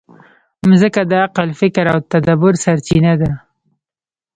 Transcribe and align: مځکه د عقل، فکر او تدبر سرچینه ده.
مځکه 0.69 1.01
د 1.09 1.13
عقل، 1.23 1.49
فکر 1.61 1.85
او 1.93 1.97
تدبر 2.11 2.53
سرچینه 2.63 3.13
ده. 3.21 3.31